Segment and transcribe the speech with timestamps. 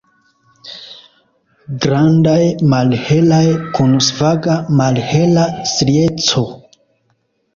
[1.85, 2.39] Grandaj,
[2.71, 3.43] malhelaj,
[3.75, 5.43] kun svaga malhela
[5.73, 6.45] strieco.